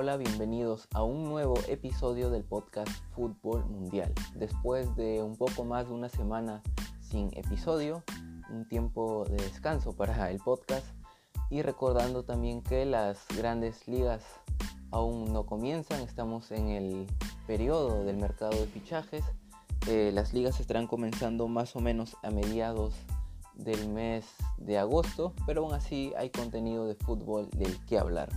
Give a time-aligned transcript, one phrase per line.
[0.00, 4.14] hola, bienvenidos a un nuevo episodio del podcast Fútbol Mundial.
[4.36, 6.62] Después de un poco más de una semana
[7.00, 8.04] sin episodio,
[8.48, 10.86] un tiempo de descanso para el podcast
[11.50, 14.22] y recordando también que las grandes ligas
[14.92, 17.08] aún no comienzan, estamos en el
[17.48, 19.24] periodo del mercado de fichajes,
[19.88, 22.94] eh, las ligas estarán comenzando más o menos a mediados
[23.54, 24.26] del mes
[24.58, 28.28] de agosto, pero aún así hay contenido de fútbol del que hablar.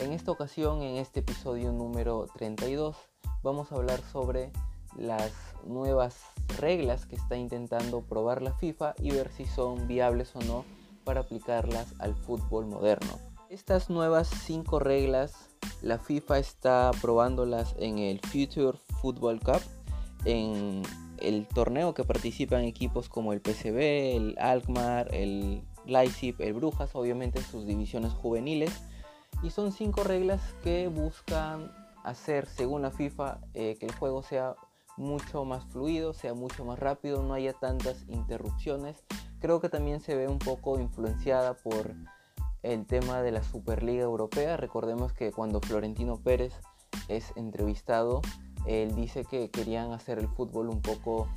[0.00, 2.96] En esta ocasión, en este episodio número 32,
[3.42, 4.50] vamos a hablar sobre
[4.96, 5.30] las
[5.66, 6.16] nuevas
[6.58, 10.64] reglas que está intentando probar la FIFA y ver si son viables o no
[11.04, 13.18] para aplicarlas al fútbol moderno.
[13.50, 15.34] Estas nuevas cinco reglas,
[15.82, 19.60] la FIFA está probándolas en el Future Football Cup,
[20.24, 20.80] en
[21.18, 27.42] el torneo que participan equipos como el PCB, el Alkmaar, el Leipzig, el Brujas, obviamente
[27.42, 28.72] sus divisiones juveniles.
[29.42, 31.72] Y son cinco reglas que buscan
[32.04, 34.54] hacer, según la FIFA, eh, que el juego sea
[34.96, 39.02] mucho más fluido, sea mucho más rápido, no haya tantas interrupciones.
[39.40, 41.94] Creo que también se ve un poco influenciada por
[42.62, 44.56] el tema de la Superliga Europea.
[44.56, 46.52] Recordemos que cuando Florentino Pérez
[47.08, 48.20] es entrevistado,
[48.66, 51.28] él dice que querían hacer el fútbol un poco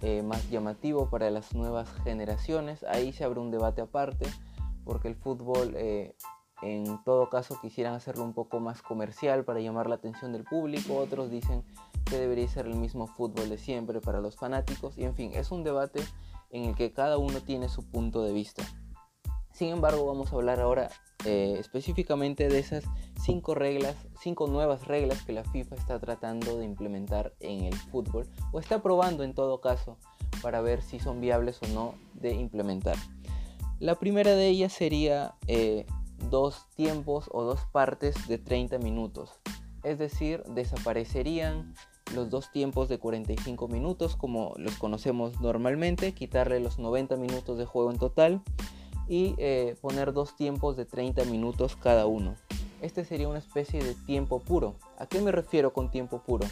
[0.00, 2.84] eh, más llamativo para las nuevas generaciones.
[2.84, 4.26] Ahí se abre un debate aparte,
[4.84, 6.14] porque el fútbol eh,
[6.62, 10.96] en todo caso quisieran hacerlo un poco más comercial para llamar la atención del público.
[10.96, 11.64] Otros dicen
[12.04, 14.98] que debería ser el mismo fútbol de siempre para los fanáticos.
[14.98, 16.02] Y en fin, es un debate
[16.50, 18.64] en el que cada uno tiene su punto de vista.
[19.52, 20.90] Sin embargo, vamos a hablar ahora
[21.24, 22.84] eh, específicamente de esas
[23.20, 28.28] cinco reglas, cinco nuevas reglas que la FIFA está tratando de implementar en el fútbol
[28.52, 29.98] o está probando en todo caso
[30.42, 32.96] para ver si son viables o no de implementar.
[33.80, 35.86] La primera de ellas sería eh,
[36.30, 39.30] dos tiempos o dos partes de 30 minutos.
[39.84, 41.74] Es decir, desaparecerían
[42.14, 47.66] los dos tiempos de 45 minutos como los conocemos normalmente, quitarle los 90 minutos de
[47.66, 48.42] juego en total
[49.08, 52.34] y eh, poner dos tiempos de 30 minutos cada uno.
[52.80, 54.76] Este sería una especie de tiempo puro.
[54.98, 56.46] ¿A qué me refiero con tiempo puro?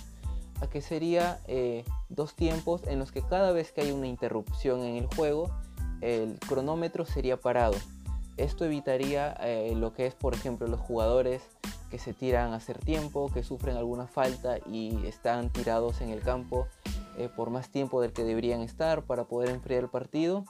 [0.60, 4.82] A que sería eh, dos tiempos en los que cada vez que hay una interrupción
[4.82, 5.50] en el juego,
[6.00, 7.76] el cronómetro sería parado.
[8.36, 11.42] Esto evitaría eh, lo que es, por ejemplo, los jugadores
[11.90, 16.20] que se tiran a hacer tiempo, que sufren alguna falta y están tirados en el
[16.20, 16.66] campo
[17.34, 20.44] por más tiempo del que deberían estar para poder enfriar el partido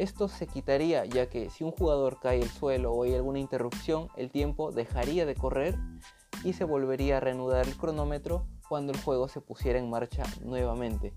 [0.00, 4.08] esto se quitaría ya que si un jugador cae al suelo o hay alguna interrupción,
[4.16, 5.76] el tiempo dejaría de correr
[6.42, 11.12] y se volvería a reanudar el cronómetro cuando el juego se pusiera en marcha nuevamente.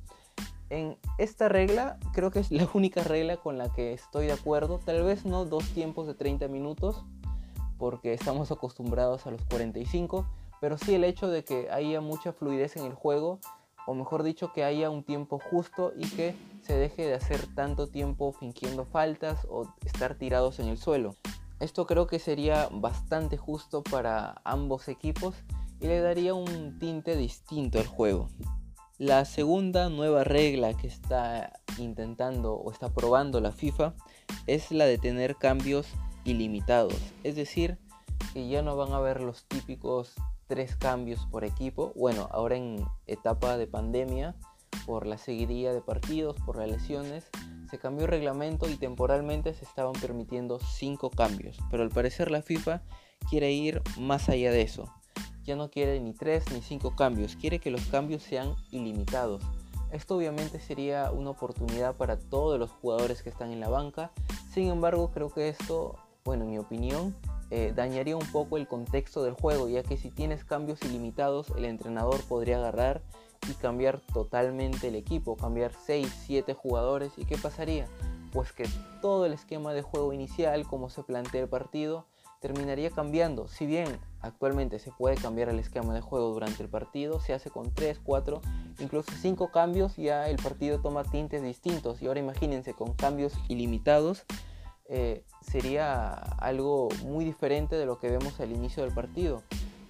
[0.73, 4.79] En esta regla creo que es la única regla con la que estoy de acuerdo,
[4.83, 7.05] tal vez no dos tiempos de 30 minutos
[7.77, 10.25] porque estamos acostumbrados a los 45,
[10.59, 13.39] pero sí el hecho de que haya mucha fluidez en el juego
[13.85, 16.33] o mejor dicho que haya un tiempo justo y que
[16.63, 21.15] se deje de hacer tanto tiempo fingiendo faltas o estar tirados en el suelo.
[21.59, 25.35] Esto creo que sería bastante justo para ambos equipos
[25.79, 28.29] y le daría un tinte distinto al juego.
[28.99, 33.95] La segunda nueva regla que está intentando o está probando la FIFA
[34.45, 35.87] es la de tener cambios
[36.25, 37.79] ilimitados, es decir,
[38.33, 40.13] que ya no van a haber los típicos
[40.47, 41.91] tres cambios por equipo.
[41.95, 44.35] Bueno, ahora en etapa de pandemia,
[44.85, 47.29] por la seguidilla de partidos, por las lesiones,
[47.71, 51.57] se cambió el reglamento y temporalmente se estaban permitiendo cinco cambios.
[51.71, 52.83] Pero al parecer la FIFA
[53.27, 54.93] quiere ir más allá de eso.
[55.45, 59.41] Ya no quiere ni tres ni cinco cambios, quiere que los cambios sean ilimitados.
[59.91, 64.11] Esto obviamente sería una oportunidad para todos los jugadores que están en la banca.
[64.51, 67.15] Sin embargo, creo que esto, bueno, en mi opinión,
[67.51, 71.65] eh, dañaría un poco el contexto del juego, ya que si tienes cambios ilimitados, el
[71.65, 73.03] entrenador podría agarrar
[73.47, 77.11] y cambiar totalmente el equipo, cambiar 6, 7 jugadores.
[77.17, 77.87] ¿Y qué pasaría?
[78.31, 78.67] Pues que
[79.01, 82.07] todo el esquema de juego inicial, como se plantea el partido,
[82.43, 83.47] terminaría cambiando.
[83.47, 83.87] Si bien
[84.19, 88.01] actualmente se puede cambiar el esquema de juego durante el partido, se hace con 3,
[88.03, 88.41] 4,
[88.79, 92.01] incluso 5 cambios, ya el partido toma tintes distintos.
[92.01, 94.25] Y ahora imagínense con cambios ilimitados
[94.89, 99.41] eh, sería algo muy diferente de lo que vemos al inicio del partido.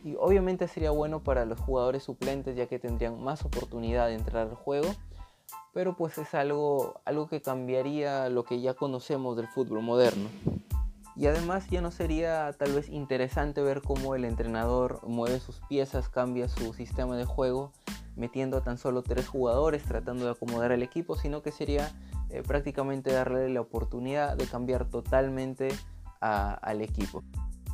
[0.03, 4.47] Y obviamente sería bueno para los jugadores suplentes ya que tendrían más oportunidad de entrar
[4.47, 4.93] al juego.
[5.73, 10.29] Pero pues es algo, algo que cambiaría lo que ya conocemos del fútbol moderno.
[11.23, 16.09] Y además ya no sería tal vez interesante ver cómo el entrenador mueve sus piezas,
[16.09, 17.71] cambia su sistema de juego,
[18.17, 21.89] metiendo tan solo tres jugadores, tratando de acomodar el equipo, sino que sería
[22.29, 25.69] eh, prácticamente darle la oportunidad de cambiar totalmente
[26.19, 27.23] al equipo.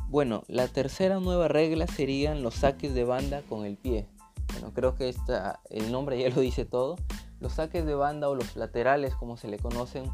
[0.08, 4.06] Bueno, la tercera nueva regla serían los saques de banda con el pie.
[4.52, 6.94] Bueno, creo que esta, el nombre ya lo dice todo.
[7.40, 10.04] Los saques de banda o los laterales, como se le conocen,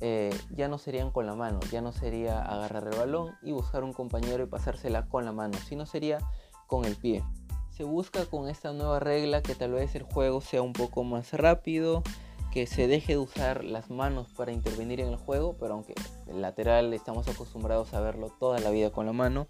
[0.00, 3.84] eh, ya no serían con la mano, ya no sería agarrar el balón y buscar
[3.84, 6.18] un compañero y pasársela con la mano, sino sería
[6.66, 7.22] con el pie.
[7.70, 11.32] Se busca con esta nueva regla que tal vez el juego sea un poco más
[11.32, 12.02] rápido,
[12.50, 15.94] que se deje de usar las manos para intervenir en el juego, pero aunque
[16.26, 19.46] el lateral estamos acostumbrados a verlo toda la vida con la mano,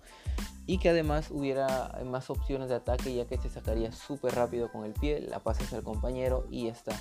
[0.67, 4.85] y que además hubiera más opciones de ataque ya que se sacaría súper rápido con
[4.85, 6.93] el pie, la pasas al compañero y ya está.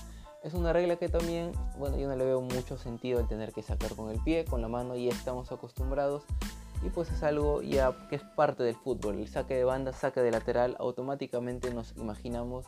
[0.41, 3.61] Es una regla que también, bueno, yo no le veo mucho sentido el tener que
[3.61, 6.23] sacar con el pie, con la mano ya estamos acostumbrados
[6.81, 9.19] y pues es algo ya que es parte del fútbol.
[9.19, 12.65] El saque de banda, saque de lateral, automáticamente nos imaginamos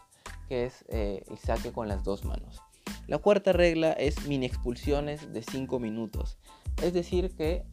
[0.50, 2.62] que es eh, el saque con las dos manos.
[3.08, 6.38] La cuarta regla es mini expulsiones de 5 minutos.
[6.84, 7.64] Es decir que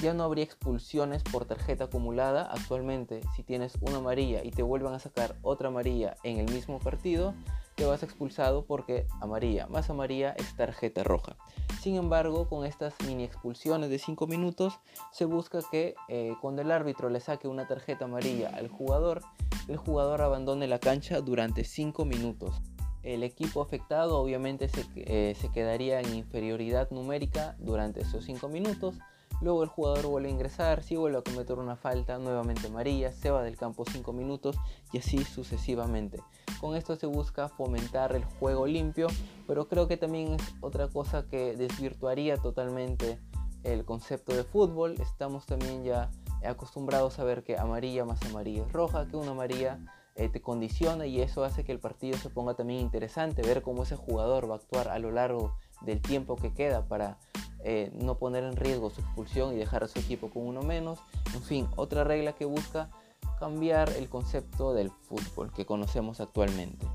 [0.00, 2.48] ya no habría expulsiones por tarjeta acumulada.
[2.52, 6.78] Actualmente, si tienes una amarilla y te vuelvan a sacar otra amarilla en el mismo
[6.78, 7.34] partido,
[7.78, 11.36] te vas expulsado porque amarilla más amarilla es tarjeta roja.
[11.80, 14.80] Sin embargo, con estas mini expulsiones de 5 minutos,
[15.12, 19.22] se busca que eh, cuando el árbitro le saque una tarjeta amarilla al jugador,
[19.68, 22.60] el jugador abandone la cancha durante 5 minutos.
[23.04, 28.98] El equipo afectado obviamente se, eh, se quedaría en inferioridad numérica durante esos 5 minutos
[29.40, 33.30] Luego el jugador vuelve a ingresar, si vuelve a cometer una falta, nuevamente amarilla, se
[33.30, 34.56] va del campo 5 minutos
[34.92, 36.20] y así sucesivamente.
[36.60, 39.06] Con esto se busca fomentar el juego limpio,
[39.46, 43.20] pero creo que también es otra cosa que desvirtuaría totalmente
[43.62, 44.96] el concepto de fútbol.
[45.00, 46.10] Estamos también ya
[46.44, 49.78] acostumbrados a ver que amarilla más amarilla es roja, que una amarilla
[50.16, 53.84] eh, te condiciona y eso hace que el partido se ponga también interesante, ver cómo
[53.84, 57.18] ese jugador va a actuar a lo largo del tiempo que queda para
[57.64, 60.98] eh, no poner en riesgo su expulsión y dejar a su equipo con uno menos.
[61.34, 62.90] En fin, otra regla que busca
[63.38, 66.86] cambiar el concepto del fútbol que conocemos actualmente.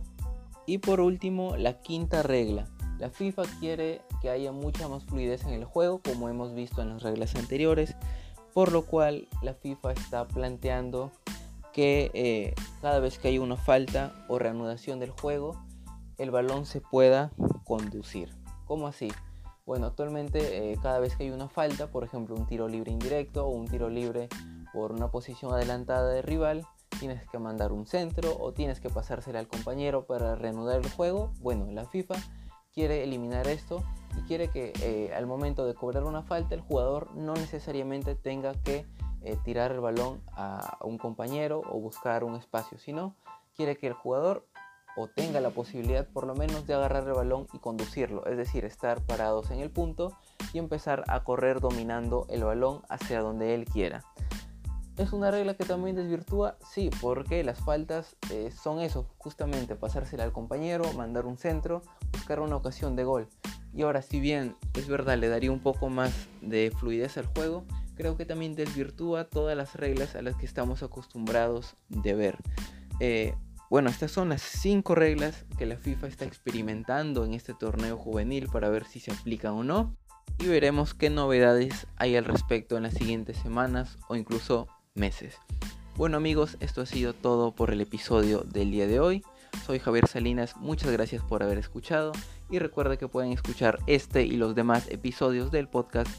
[0.66, 2.68] Y por último, la quinta regla.
[3.00, 6.90] La FIFA quiere que haya mucha más fluidez en el juego, como hemos visto en
[6.90, 7.96] las reglas anteriores,
[8.54, 11.12] por lo cual la FIFA está planteando
[11.74, 15.62] que eh, cada vez que hay una falta o reanudación del juego,
[16.18, 17.32] el balón se pueda
[17.66, 18.30] conducir.
[18.66, 19.12] ¿Cómo así?
[19.66, 23.46] Bueno, actualmente eh, cada vez que hay una falta, por ejemplo un tiro libre indirecto
[23.46, 24.28] o un tiro libre
[24.74, 26.68] por una posición adelantada de rival,
[27.00, 31.32] tienes que mandar un centro o tienes que pasársela al compañero para reanudar el juego.
[31.40, 32.16] Bueno, la FIFA
[32.74, 33.84] quiere eliminar esto
[34.18, 38.54] y quiere que eh, al momento de cobrar una falta el jugador no necesariamente tenga
[38.54, 38.86] que
[39.22, 43.16] eh, tirar el balón a un compañero o buscar un espacio, sino
[43.56, 44.46] quiere que el jugador
[44.96, 48.66] o tenga la posibilidad por lo menos de agarrar el balón y conducirlo, es decir,
[48.66, 50.18] estar parados en el punto
[50.54, 54.04] y empezar a correr dominando el balón hacia donde él quiera.
[54.96, 56.56] ¿Es una regla que también desvirtúa?
[56.70, 61.82] Sí, porque las faltas eh, son eso, justamente pasársela al compañero, mandar un centro,
[62.12, 63.28] buscar una ocasión de gol.
[63.74, 67.66] Y ahora, si bien es verdad, le daría un poco más de fluidez al juego,
[67.96, 72.38] creo que también desvirtúa todas las reglas a las que estamos acostumbrados de ver.
[73.00, 73.34] Eh,
[73.74, 78.48] bueno, estas son las 5 reglas que la FIFA está experimentando en este torneo juvenil
[78.50, 79.98] para ver si se aplican o no.
[80.38, 85.40] Y veremos qué novedades hay al respecto en las siguientes semanas o incluso meses.
[85.96, 89.24] Bueno amigos, esto ha sido todo por el episodio del día de hoy.
[89.66, 92.12] Soy Javier Salinas, muchas gracias por haber escuchado
[92.52, 96.12] y recuerda que pueden escuchar este y los demás episodios del podcast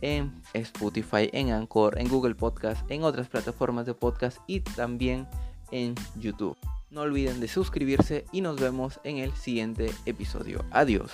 [0.00, 5.28] en Spotify, en Anchor, en Google Podcast, en otras plataformas de podcast y también
[5.72, 6.56] en YouTube.
[6.92, 10.62] No olviden de suscribirse y nos vemos en el siguiente episodio.
[10.70, 11.10] Adiós.